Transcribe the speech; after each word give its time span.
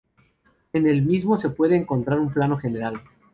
En 0.73 0.87
el 0.87 1.03
mismo 1.03 1.37
se 1.37 1.51
puede 1.51 1.75
encontrar 1.77 2.19
un 2.19 2.33
Plano 2.33 2.57
general. 2.57 3.03